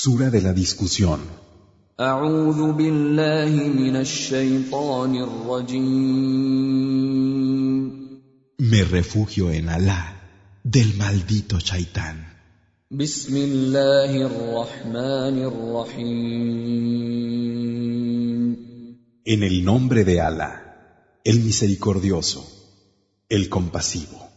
Sura 0.00 0.30
de 0.30 0.40
la 0.40 0.54
discusión. 0.54 1.20
Me 8.70 8.80
refugio 8.98 9.50
en 9.50 9.68
Alá 9.68 10.00
del 10.64 10.94
maldito 10.96 11.58
Shaitán. 11.60 12.16
En 19.34 19.40
el 19.50 19.62
nombre 19.70 20.04
de 20.04 20.20
Alá, 20.22 20.52
el 21.24 21.40
misericordioso, 21.40 22.40
el 23.28 23.50
compasivo. 23.50 24.31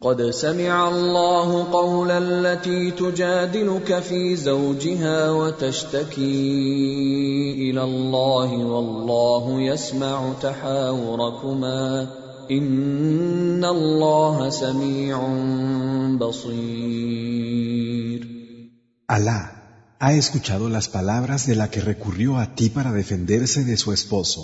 قد 0.00 0.30
سمع 0.30 0.88
الله 0.88 1.64
قول 1.72 2.10
التي 2.10 2.90
تجادلك 2.90 4.00
في 4.00 4.36
زوجها 4.36 5.30
وتشتكي 5.30 7.54
الى 7.70 7.82
الله 7.82 8.54
والله 8.66 9.60
يسمع 9.60 10.32
تحاوركما 10.42 12.08
ان 12.50 13.64
الله 13.64 14.48
سميع 14.50 15.18
بصير 16.18 18.34
Allah 19.16 19.42
ha 20.00 20.12
escuchado 20.14 20.70
las 20.70 20.88
palabras 20.88 21.46
de 21.46 21.54
la 21.54 21.70
que 21.70 21.80
recurrió 21.82 22.30
a 22.38 22.54
ti 22.54 22.70
para 22.70 22.90
defenderse 22.90 23.60
de 23.64 23.76
su 23.76 23.92
esposo 23.92 24.40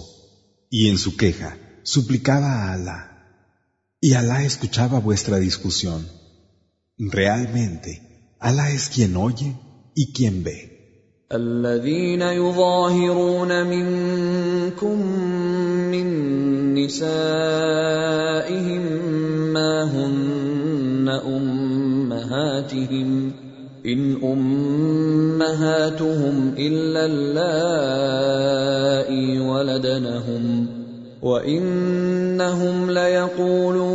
y 0.69 0.89
en 0.91 0.99
su 0.99 1.17
queja 1.17 1.57
suplicaba 1.83 2.47
a 2.57 2.73
Allah 2.75 3.10
Y 4.03 4.15
Alá 4.15 4.43
escuchaba 4.43 4.99
vuestra 4.99 5.37
discusión. 5.39 6.09
Realmente, 6.99 8.31
Alá 8.41 8.71
es 8.71 8.89
quien 8.89 9.15
oye 9.17 9.55
y 9.95 10.13
quien 10.15 10.43
ve. 10.43 10.71
الذين 11.33 12.23
يظاهرون 12.23 13.67
منكم 13.67 15.07
من 15.91 16.75
نسائهم 16.75 18.83
ما 19.53 19.85
هن 19.87 21.09
امهاتهم 21.09 23.33
ان 23.87 24.17
امهاتهم 24.25 26.55
الا 26.59 27.07
اللائي 27.07 29.41
ولدنهم 29.41 30.67
وانهم 31.23 32.91
ليقولون 32.91 33.90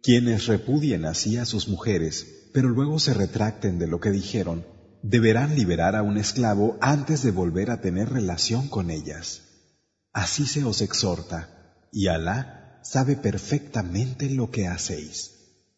Quienes 0.01 0.47
repudien 0.47 1.05
así 1.07 1.37
a 1.39 1.45
sus 1.45 1.69
mujeres, 1.69 2.47
pero 2.55 2.69
luego 2.69 3.01
se 3.01 3.15
retracten 3.15 3.81
de 3.81 3.89
lo 3.89 3.99
que 3.99 4.11
dijeron, 4.13 4.65
deberán 5.03 5.57
liberar 5.57 5.97
a 5.97 6.03
un 6.05 6.19
esclavo 6.19 6.77
antes 6.81 7.25
de 7.25 7.33
volver 7.33 7.71
a 7.73 7.81
tener 7.81 8.11
relación 8.11 8.69
con 8.69 8.91
ellas. 8.93 9.43
Así 10.13 10.47
se 10.47 10.63
os 10.65 10.83
exhorta, 10.83 11.49
y 11.91 12.07
Alá 12.07 12.81
sabe 12.85 13.17
perfectamente 13.17 14.31
lo 14.31 14.53
que 14.53 14.69
hacéis. 14.69 15.38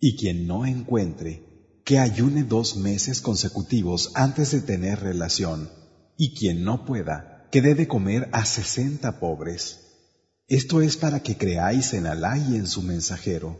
Y 0.00 0.16
quien 0.16 0.46
no 0.46 0.64
encuentre, 0.64 1.80
que 1.84 1.98
ayune 1.98 2.44
dos 2.44 2.76
meses 2.76 3.20
consecutivos 3.20 4.12
antes 4.14 4.50
de 4.52 4.60
tener 4.60 5.00
relación, 5.00 5.70
y 6.16 6.34
quien 6.34 6.62
no 6.62 6.84
pueda, 6.84 7.48
que 7.50 7.62
debe 7.62 7.88
comer 7.88 8.28
a 8.32 8.44
sesenta 8.44 9.18
pobres. 9.18 9.86
Esto 10.46 10.80
es 10.82 10.96
para 10.96 11.22
que 11.22 11.36
creáis 11.36 11.92
en 11.94 12.06
Alá 12.06 12.38
y 12.38 12.56
en 12.56 12.66
su 12.66 12.82
mensajero. 12.82 13.58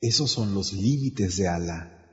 Esos 0.00 0.30
son 0.30 0.54
los 0.54 0.72
límites 0.72 1.36
de 1.36 1.48
Alá. 1.48 2.06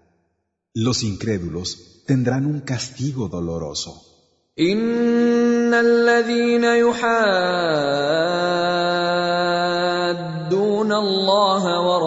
Los 0.73 1.03
incrédulos 1.03 2.03
tendrán 2.07 2.45
un 2.45 2.61
castigo 2.61 3.29
doloroso. 3.29 4.01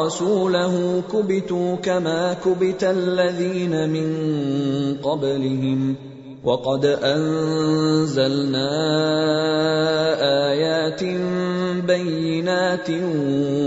وَرَسُولَهُ 0.08 1.02
كُبِتُوا 1.12 1.76
كَمَا 1.76 2.32
كُبِتَ 2.40 2.80
الَّذِينَ 2.84 3.90
مِن 3.90 4.98
قَبْلِهِمْ 5.04 5.96
وَقَدْ 6.44 6.84
أَنزَلْنَا 6.84 8.70
آيَاتٍ 10.52 11.04
بَيِّنَاتٍ 11.84 12.88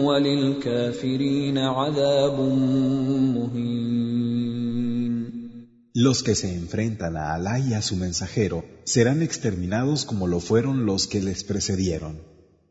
وَلِلْكَافِرِينَ 0.01 1.57
عَذَابٌ 1.57 2.37
مُهِينٌ 3.37 3.69
Los 6.07 6.23
que 6.25 6.33
se 6.41 6.49
enfrentan 6.61 7.13
a 7.21 7.25
Alá 7.35 7.53
y 7.59 7.71
a 7.75 7.81
su 7.83 7.95
mensajero 8.05 8.57
serán 8.95 9.19
exterminados 9.21 10.05
como 10.09 10.23
lo 10.33 10.39
fueron 10.49 10.85
los 10.89 11.01
que 11.11 11.21
les 11.21 11.43
precedieron. 11.43 12.15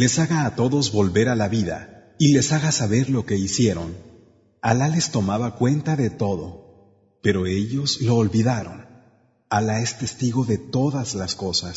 les 0.00 0.18
haga 0.18 0.44
a 0.46 0.54
todos 0.56 0.90
volver 0.92 1.28
a 1.28 1.36
la 1.36 1.48
vida 1.48 2.12
y 2.18 2.32
les 2.34 2.52
haga 2.52 2.72
saber 2.72 3.08
lo 3.10 3.24
que 3.26 3.36
hicieron. 3.36 3.96
Alá 4.60 4.88
les 4.88 5.10
tomaba 5.12 5.54
cuenta 5.56 5.94
de 5.96 6.10
todo, 6.10 6.46
pero 7.22 7.46
ellos 7.46 8.00
lo 8.00 8.16
olvidaron. 8.16 8.78
Alá 9.50 9.80
es 9.82 9.98
testigo 9.98 10.44
de 10.44 10.58
todas 10.58 11.14
las 11.14 11.34
cosas. 11.36 11.76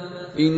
¿Es 0.37 0.49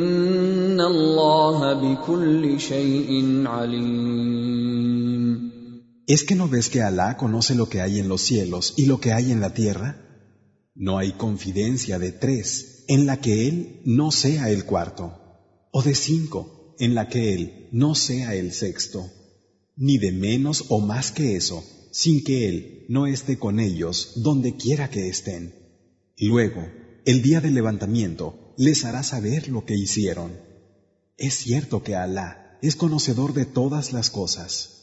que 6.27 6.35
no 6.35 6.47
ves 6.47 6.69
que 6.69 6.81
Alá 6.83 7.17
conoce 7.17 7.55
lo 7.55 7.67
que 7.67 7.81
hay 7.81 7.97
en 7.97 8.07
los 8.07 8.21
cielos 8.21 8.75
y 8.77 8.85
lo 8.85 8.99
que 8.99 9.13
hay 9.13 9.31
en 9.31 9.41
la 9.41 9.53
tierra? 9.55 9.97
No 10.75 10.99
hay 10.99 11.13
confidencia 11.13 11.97
de 11.97 12.11
tres 12.11 12.85
en 12.87 13.07
la 13.07 13.19
que 13.19 13.47
Él 13.47 13.81
no 13.85 14.11
sea 14.11 14.51
el 14.51 14.65
cuarto, 14.65 15.15
o 15.71 15.81
de 15.81 15.95
cinco 15.95 16.75
en 16.77 16.93
la 16.93 17.07
que 17.07 17.33
Él 17.33 17.69
no 17.71 17.95
sea 17.95 18.35
el 18.35 18.51
sexto, 18.51 19.09
ni 19.75 19.97
de 19.97 20.11
menos 20.11 20.65
o 20.69 20.81
más 20.81 21.11
que 21.11 21.35
eso, 21.35 21.63
sin 21.91 22.23
que 22.23 22.47
Él 22.47 22.85
no 22.89 23.07
esté 23.07 23.39
con 23.39 23.59
ellos 23.59 24.11
donde 24.17 24.55
quiera 24.55 24.91
que 24.91 25.07
estén. 25.09 25.55
Luego, 26.19 26.61
el 27.05 27.23
día 27.23 27.41
del 27.41 27.55
levantamiento, 27.55 28.35
les 28.57 28.85
hará 28.85 29.01
saber 29.03 29.49
lo 29.49 29.65
que 29.65 29.75
hicieron. 29.75 30.31
Es 31.17 31.35
cierto 31.35 31.83
que 31.83 31.95
Alá 31.95 32.57
es 32.61 32.75
conocedor 32.75 33.33
de 33.33 33.45
todas 33.45 33.93
las 33.93 34.09
cosas. 34.09 34.82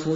¿Qué 0.00 0.08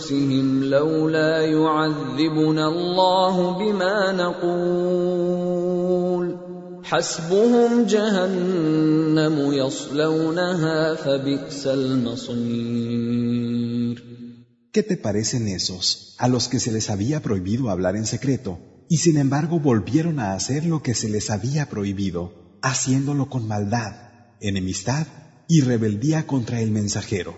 te 14.82 14.96
parecen 14.96 15.46
esos 15.48 16.14
a 16.18 16.28
los 16.28 16.48
que 16.48 16.60
se 16.60 16.70
les 16.72 16.90
había 16.90 17.22
prohibido 17.22 17.70
hablar 17.70 17.96
en 17.96 18.06
secreto 18.06 18.58
y 18.88 18.98
sin 18.98 19.18
embargo 19.18 19.58
volvieron 19.60 20.18
a 20.18 20.32
hacer 20.34 20.64
lo 20.64 20.82
que 20.82 20.94
se 20.94 21.08
les 21.10 21.30
había 21.30 21.68
prohibido, 21.68 22.22
haciéndolo 22.62 23.28
con 23.28 23.46
maldad, 23.48 23.92
enemistad 24.40 25.06
y 25.46 25.60
rebeldía 25.60 26.26
contra 26.26 26.60
el 26.62 26.70
mensajero? 26.70 27.34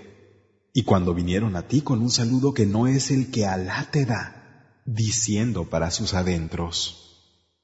Y 0.78 0.82
cuando 0.82 1.14
vinieron 1.14 1.56
a 1.56 1.62
ti 1.62 1.80
con 1.80 2.02
un 2.02 2.10
saludo 2.10 2.52
que 2.52 2.66
no 2.66 2.86
es 2.86 3.10
el 3.10 3.30
que 3.30 3.46
Alá 3.46 3.88
te 3.90 4.04
da, 4.04 4.22
diciendo 4.84 5.60
para 5.70 5.90
sus 5.90 6.12
adentros, 6.12 6.76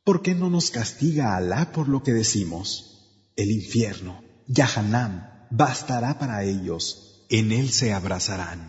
¿por 0.03 0.23
qué 0.23 0.35
no 0.35 0.49
nos 0.49 0.71
castiga 0.71 1.37
Alá 1.37 1.73
por 1.73 1.91
lo 1.91 2.03
que 2.03 2.15
decimos? 2.15 3.33
El 3.37 3.51
infierno, 3.51 4.23
Yahanam, 4.47 5.29
bastará 5.51 6.19
para 6.19 6.43
ellos, 6.45 7.27
en 7.29 7.53
él 7.53 7.69
se 7.69 7.93
abrazarán. 7.93 8.61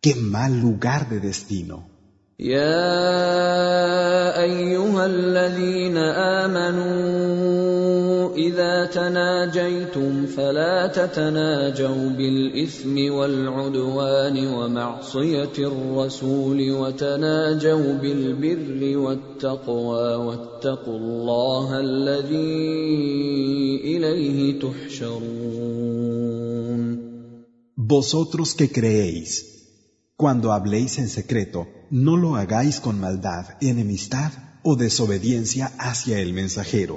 ¡Qué 0.00 0.14
mal 0.14 0.60
lugar 0.60 1.08
de 1.08 1.18
destino! 1.18 1.78
اذا 8.36 8.86
تناجيتم 8.86 10.26
فلا 10.26 10.86
تتناجوا 10.86 12.08
بالاثم 12.08 12.94
والعدوان 13.14 14.46
ومعصيه 14.46 15.52
الرسول 15.58 16.70
وتناجوا 16.70 17.92
بالبر 17.92 18.98
والتقوى 18.98 20.08
واتقوا 20.26 20.96
الله 20.96 21.80
الذي 21.80 22.60
اليه 23.96 24.60
تحشرون 24.60 27.04
Vosotros 27.96 28.54
que 28.58 28.68
creéis 28.78 29.30
Cuando 30.16 30.52
habléis 30.56 30.92
en 31.02 31.08
secreto, 31.20 31.66
no 32.06 32.16
lo 32.16 32.30
hagáis 32.36 32.80
con 32.80 32.94
maldad, 33.06 33.44
enemistad 33.60 34.30
o 34.62 34.70
desobediencia 34.76 35.66
hacia 35.78 36.16
el 36.24 36.32
mensajero. 36.32 36.96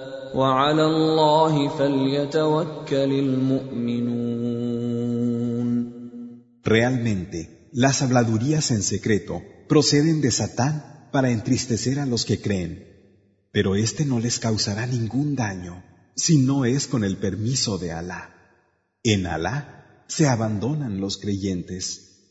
Realmente, 6.63 7.69
las 7.73 8.01
habladurías 8.01 8.71
en 8.71 8.81
secreto 8.81 9.41
proceden 9.67 10.21
de 10.21 10.31
Satán 10.31 11.09
para 11.11 11.31
entristecer 11.31 11.99
a 11.99 12.05
los 12.05 12.23
que 12.23 12.39
creen, 12.39 12.87
pero 13.51 13.75
este 13.75 14.05
no 14.05 14.21
les 14.21 14.39
causará 14.39 14.85
ningún 14.87 15.35
daño 15.35 15.83
si 16.15 16.37
no 16.37 16.63
es 16.63 16.87
con 16.87 17.03
el 17.03 17.17
permiso 17.17 17.77
de 17.77 17.91
Alá. 17.91 18.33
En 19.03 19.25
Alá 19.27 20.03
se 20.07 20.29
abandonan 20.29 21.01
los 21.01 21.17
creyentes. 21.17 22.10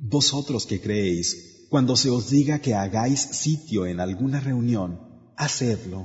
Vosotros 0.00 0.66
que 0.70 0.78
creéis, 0.86 1.28
cuando 1.72 1.92
se 2.02 2.08
os 2.16 2.24
diga 2.36 2.56
que 2.64 2.74
hagáis 2.80 3.18
sitio 3.42 3.80
en 3.90 3.98
alguna 3.98 4.38
reunión, 4.38 4.90
hacedlo, 5.36 6.00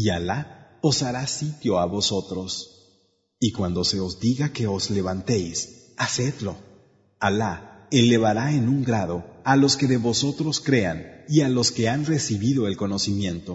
y 0.00 0.08
Alá 0.16 0.40
os 0.88 0.96
hará 1.04 1.26
sitio 1.26 1.72
a 1.78 1.84
vosotros. 1.84 2.50
Y 3.46 3.52
cuando 3.52 3.84
se 3.84 3.98
os 4.06 4.18
diga 4.26 4.46
que 4.56 4.66
os 4.66 4.84
levantéis, 4.88 5.92
hacedlo. 5.98 6.52
Alá 7.26 7.86
elevará 7.90 8.46
en 8.58 8.64
un 8.74 8.80
grado 8.82 9.16
a 9.44 9.54
los 9.56 9.76
que 9.76 9.88
de 9.92 9.98
vosotros 9.98 10.54
crean 10.68 10.98
y 11.28 11.42
a 11.42 11.50
los 11.50 11.68
que 11.74 11.84
han 11.90 12.06
recibido 12.06 12.66
el 12.66 12.78
conocimiento. 12.78 13.52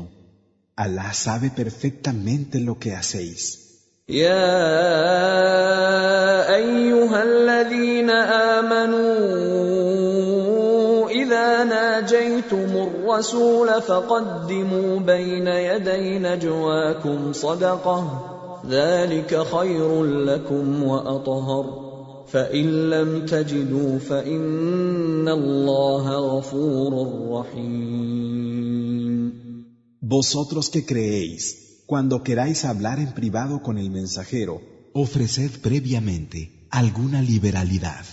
Alá 0.78 1.14
sabe 1.14 1.50
perfectamente 1.52 2.60
lo 2.60 2.76
que 2.78 2.92
hacéis. 2.96 3.62
يا 4.10 4.86
أيها 6.56 7.24
الذين 7.24 8.10
آمنوا 8.10 9.00
إذا 11.10 11.64
ناجيتم 11.64 12.70
الرسول 12.88 13.82
فقدموا 13.82 15.00
بين 15.00 15.48
يدي 15.48 16.20
نجواكم 16.20 17.34
صدقة 17.34 18.24
ذلك 18.70 19.40
خير 19.44 20.04
لكم 20.06 20.84
وأطهر 20.84 21.66
فإن 22.28 22.90
لم 22.90 23.26
تجدوا 23.26 24.00
فإن 24.00 25.28
الله 25.28 26.36
غفور 26.38 26.94
رحيم 27.32 29.15
Vosotros 30.08 30.70
que 30.70 30.86
creéis, 30.86 31.82
cuando 31.88 32.22
queráis 32.22 32.64
hablar 32.64 33.00
en 33.00 33.16
privado 33.16 33.64
con 33.64 33.80
el 33.80 33.90
mensajero, 33.90 34.62
ofreced 34.94 35.50
previamente 35.64 36.68
alguna 36.70 37.24
liberalidad. 37.24 38.06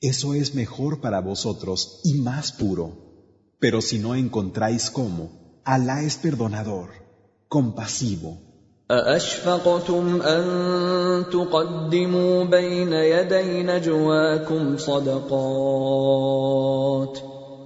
Eso 0.00 0.34
es 0.34 0.54
mejor 0.54 1.00
para 1.00 1.20
vosotros 1.20 2.02
y 2.04 2.18
más 2.18 2.52
puro. 2.52 3.48
Pero 3.58 3.80
si 3.82 3.98
no 3.98 4.14
encontráis 4.14 4.92
cómo, 4.92 5.60
Alá 5.64 6.04
es 6.04 6.18
perdonador, 6.18 6.90
compasivo. 7.48 8.38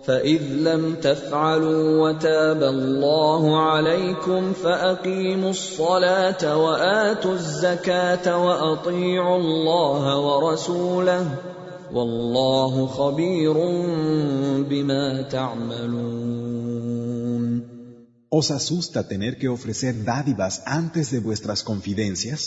فإذ 0.06 0.42
لم 0.64 0.82
تفعلوا 1.04 1.84
وتاب 2.02 2.62
الله 2.62 3.60
عليكم 3.70 4.52
فأقيموا 4.52 5.50
الصلاة 5.50 6.56
وآتوا 6.56 7.32
الزكاة 7.32 8.26
وأطيعوا 8.46 9.36
الله 9.36 10.04
ورسوله 10.20 11.24
والله 11.92 12.86
خبير 12.86 13.56
بما 14.72 15.22
تعملون. 15.34 17.44
¿Os 18.38 18.46
asusta 18.58 19.00
tener 19.12 19.32
que 19.40 19.48
ofrecer 19.56 19.94
dádivas 20.12 20.54
antes 20.80 21.04
de 21.12 21.18
vuestras 21.28 21.58
confidencias? 21.70 22.40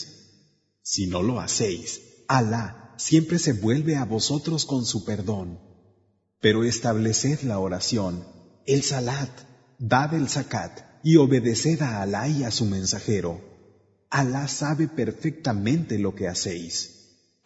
Si 0.91 1.03
no 1.13 1.19
lo 1.29 1.35
hacéis, 1.43 1.89
Allah 2.37 2.67
siempre 3.09 3.37
se 3.45 3.51
vuelve 3.65 3.93
a 3.97 4.05
vosotros 4.15 4.59
con 4.71 4.81
su 4.91 5.03
perdón. 5.11 5.68
Pero 6.41 6.63
estableced 6.63 7.43
la 7.43 7.59
oración, 7.59 8.23
el 8.65 8.81
salat, 8.83 9.29
dad 9.77 10.13
el 10.13 10.29
zakat 10.29 10.71
y 11.03 11.17
obedeced 11.17 11.81
a 11.81 12.01
Alá 12.01 12.29
y 12.29 12.43
a 12.45 12.51
su 12.51 12.63
mensajero. 12.65 13.41
Alá 14.09 14.47
sabe 14.47 14.87
perfectamente 14.87 15.99
lo 15.99 16.15
que 16.15 16.27
hacéis. 16.29 16.95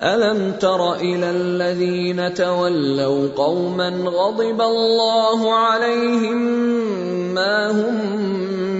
ألم 0.01 0.51
تر 0.59 0.93
إلى 0.95 1.29
الذين 1.29 2.33
تولوا 2.33 3.27
قوما 3.38 3.89
غضب 3.89 4.62
الله 4.62 5.53
عليهم 5.53 6.41
ما 7.33 7.71
هم 7.71 8.17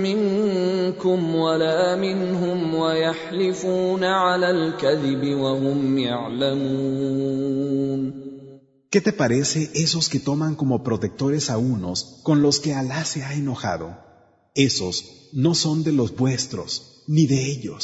منكم 0.01 1.36
ولا 1.36 1.96
منهم 1.96 2.75
ويحلفون 2.75 4.03
على 4.03 4.50
الكذب 4.51 5.24
وهم 5.39 5.98
يعلمون 5.98 8.23
¿Qué 8.94 9.02
te 9.02 9.12
parece 9.26 9.72
esos 9.74 10.08
que 10.08 10.20
toman 10.20 10.54
como 10.54 10.84
protectores 10.84 11.50
a 11.50 11.58
unos 11.58 12.20
con 12.22 12.44
los 12.44 12.60
que 12.60 12.76
Alá 12.76 13.04
se 13.06 13.24
ha 13.24 13.34
enojado? 13.34 13.88
Esos 14.54 14.96
no 15.34 15.56
son 15.56 15.84
de 15.84 15.92
los 15.92 16.16
vuestros, 16.16 17.02
ni 17.08 17.26
de 17.26 17.44
ellos. 17.44 17.82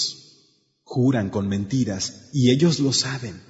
Juran 0.84 1.32
con 1.32 1.48
mentiras 1.48 2.30
y 2.32 2.52
ellos 2.52 2.80
lo 2.80 2.94
saben. 2.94 3.42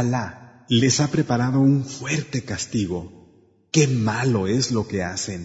Alá 0.00 0.26
les 0.68 1.00
ha 1.00 1.08
preparado 1.10 1.60
un 1.60 1.82
fuerte 1.82 2.44
castigo 2.44 3.19
Qué 3.74 3.84
malo 3.86 4.46
es 4.48 4.72
lo 4.72 4.88
que 4.88 5.04
hacen. 5.04 5.42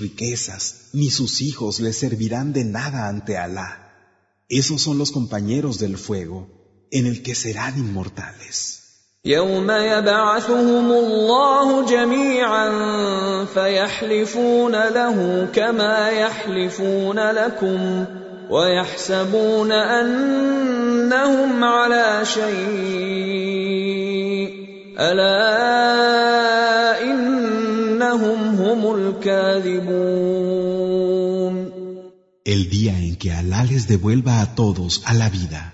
riquezas 0.00 0.62
ni 0.94 1.10
sus 1.10 1.42
hijos 1.42 1.80
les 1.80 1.98
servirán 1.98 2.54
de 2.54 2.64
nada 2.64 3.08
ante 3.08 3.36
Alá 3.36 3.92
esos 4.48 4.80
son 4.80 4.96
los 4.96 5.12
compañeros 5.12 5.78
del 5.78 5.98
fuego 5.98 6.48
en 6.90 7.04
el 7.04 7.22
que 7.22 7.34
serán 7.34 7.78
inmortales 7.78 8.80
يوم 9.26 9.68
يبعثهم 9.70 10.88
الله 10.92 11.68
جميعا 11.88 12.68
فيحلفون 13.54 14.72
له 14.72 15.48
كما 15.54 16.08
يحلفون 16.08 17.18
لكم 17.18 18.04
ويحسبون 18.50 19.72
انهم 19.72 21.64
على 21.64 22.20
شيء 22.22 24.52
الا 25.00 25.62
انهم 27.02 28.54
هم 28.60 28.94
الكاذبون 28.94 30.94
El 32.46 32.68
día 32.68 32.92
en 33.06 33.16
que 33.16 33.30
Alá 33.32 33.64
les 33.64 33.86
devuelva 33.88 34.42
a 34.42 34.54
todos 34.54 35.02
a 35.06 35.14
la 35.14 35.30
vida 35.30 35.73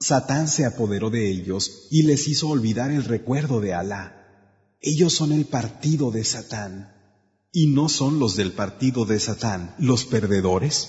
Satán 0.00 0.48
se 0.48 0.64
apoderó 0.66 1.10
de 1.10 1.30
ellos 1.30 1.86
y 1.90 2.02
les 2.02 2.26
hizo 2.28 2.48
olvidar 2.48 2.90
el 2.90 3.04
recuerdo 3.04 3.60
de 3.60 3.72
Alá. 3.74 4.16
Ellos 4.80 5.12
son 5.14 5.30
el 5.32 5.44
partido 5.46 6.10
de 6.10 6.24
Satán. 6.24 6.74
¿Y 7.52 7.68
no 7.68 7.88
son 7.88 8.18
los 8.18 8.34
del 8.36 8.50
partido 8.52 9.04
de 9.04 9.20
Satán 9.20 9.76
los 9.78 10.04
perdedores? 10.04 10.88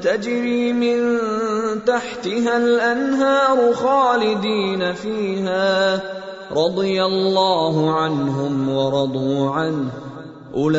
تجري 0.03 0.73
من 0.73 1.11
تحتها 1.87 2.57
الانهار 2.57 3.73
خالدين 3.75 4.93
فيها 4.95 6.01
رضي 6.57 7.03
الله 7.05 7.95
عنهم 7.95 8.69
ورضوا 8.69 9.51
عنه 9.51 9.89
No 10.53 10.75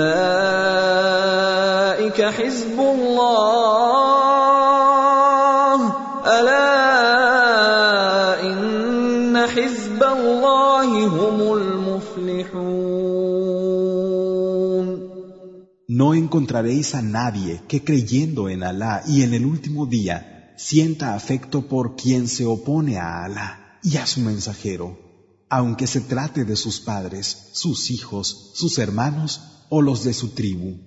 encontraréis 16.13 16.95
a 16.95 17.01
nadie 17.01 17.61
que 17.67 17.83
creyendo 17.83 18.47
en 18.49 18.63
Alá 18.63 19.01
y 19.07 19.23
en 19.23 19.33
el 19.33 19.45
último 19.45 19.85
día 19.85 20.53
sienta 20.57 21.13
afecto 21.15 21.67
por 21.67 21.95
quien 21.95 22.27
se 22.27 22.45
opone 22.45 22.97
a 22.97 23.23
Alá 23.23 23.79
y 23.83 23.95
a 23.97 24.05
su 24.05 24.19
mensajero 24.21 25.10
aunque 25.59 25.85
se 25.85 25.99
trate 25.99 26.45
de 26.45 26.55
sus 26.55 26.79
padres, 26.79 27.25
sus 27.51 27.91
hijos, 27.91 28.51
sus 28.55 28.77
hermanos 28.77 29.41
o 29.67 29.81
los 29.81 30.05
de 30.05 30.13
su 30.13 30.29
tribu. 30.29 30.77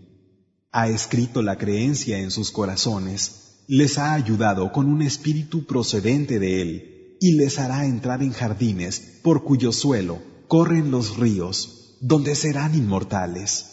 Ha 0.73 0.89
escrito 0.89 1.43
la 1.43 1.59
creencia 1.59 2.19
en 2.19 2.31
sus 2.31 2.51
corazones, 2.51 3.63
les 3.69 3.99
ha 3.99 4.15
ayudado 4.15 4.73
con 4.73 4.89
un 4.91 5.03
espíritu 5.03 5.67
procedente 5.67 6.39
de 6.39 6.63
él, 6.63 7.17
y 7.21 7.33
les 7.35 7.59
hará 7.59 7.85
entrar 7.85 8.23
en 8.23 8.33
jardines 8.33 9.21
por 9.23 9.45
cuyo 9.45 9.71
suelo 9.71 10.19
corren 10.49 10.91
los 10.91 11.19
ríos, 11.19 11.99
donde 12.01 12.35
serán 12.35 12.75
inmortales. 12.75 13.67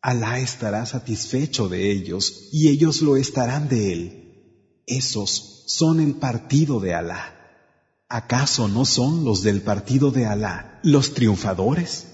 Alá 0.00 0.40
estará 0.40 0.86
satisfecho 0.86 1.68
de 1.68 1.92
ellos, 1.92 2.48
y 2.50 2.68
ellos 2.68 3.02
lo 3.02 3.18
estarán 3.18 3.68
de 3.68 3.92
él. 3.92 4.74
Esos 4.86 5.64
son 5.66 6.00
el 6.00 6.14
partido 6.14 6.80
de 6.80 6.94
Alá. 6.94 7.43
¿Acaso 8.10 8.68
no 8.68 8.84
son 8.84 9.24
los 9.24 9.42
del 9.42 9.62
partido 9.62 10.10
de 10.10 10.26
Alá 10.26 10.78
los 10.82 11.14
triunfadores? 11.14 12.06